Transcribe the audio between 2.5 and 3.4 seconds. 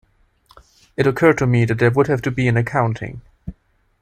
accounting.